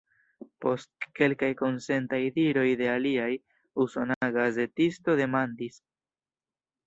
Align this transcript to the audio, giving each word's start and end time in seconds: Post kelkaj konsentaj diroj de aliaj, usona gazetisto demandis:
Post 0.63 1.05
kelkaj 1.17 1.49
konsentaj 1.59 2.21
diroj 2.37 2.63
de 2.79 2.89
aliaj, 2.93 3.29
usona 3.85 4.19
gazetisto 4.39 5.17
demandis: 5.23 5.79